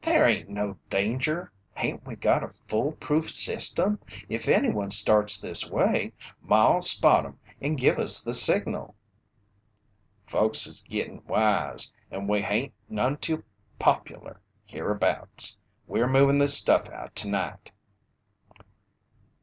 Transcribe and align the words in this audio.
"There 0.00 0.26
hain't 0.26 0.48
no 0.48 0.78
danger. 0.88 1.52
Hain't 1.74 2.06
we 2.06 2.16
got 2.16 2.42
a 2.42 2.48
fool 2.48 2.92
proof 2.92 3.30
system? 3.30 3.98
If 4.26 4.48
anyone 4.48 4.90
starts 4.90 5.38
this 5.38 5.70
way, 5.70 6.12
Maw'll 6.40 6.80
spot 6.80 7.26
'em 7.26 7.38
and 7.60 7.76
give 7.76 7.98
us 7.98 8.24
the 8.24 8.32
signal." 8.32 8.94
"Folkses 10.26 10.68
is 10.76 10.82
gittin' 10.84 11.22
wise, 11.26 11.92
and 12.10 12.26
we 12.26 12.40
hain't 12.40 12.72
none 12.88 13.18
too 13.18 13.44
popular 13.78 14.40
hereabouts. 14.64 15.58
We're 15.86 16.08
moving 16.08 16.38
this 16.38 16.56
stuff 16.56 16.88
out 16.88 17.14
tonight." 17.14 17.70